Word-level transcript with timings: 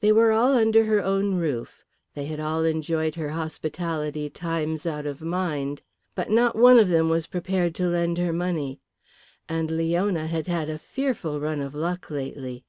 They 0.00 0.10
were 0.10 0.32
all 0.32 0.52
under 0.56 0.86
her 0.86 1.04
own 1.04 1.34
roof, 1.34 1.84
they 2.14 2.24
had 2.24 2.40
all 2.40 2.64
enjoyed 2.64 3.16
her 3.16 3.28
hospitality 3.28 4.30
times 4.30 4.86
out 4.86 5.04
of 5.04 5.20
mind, 5.20 5.82
but 6.14 6.30
not 6.30 6.56
one 6.56 6.78
of 6.78 6.88
them 6.88 7.10
was 7.10 7.26
prepared 7.26 7.74
to 7.74 7.88
lend 7.90 8.16
her 8.16 8.32
money. 8.32 8.80
And 9.50 9.70
Leona 9.70 10.28
had 10.28 10.46
had 10.46 10.70
a 10.70 10.78
fearful 10.78 11.40
run 11.40 11.60
of 11.60 11.74
luck 11.74 12.10
lately. 12.10 12.64